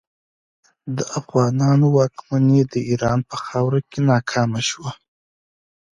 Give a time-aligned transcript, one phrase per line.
[0.95, 4.91] د افغانانو واکمني د ایران په خاوره کې ناکامه شوه.